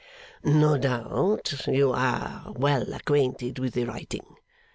[0.43, 4.35] 'No doubt you are well acquainted with the writing.